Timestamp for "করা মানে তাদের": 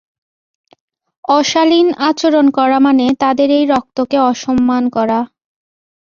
2.57-3.49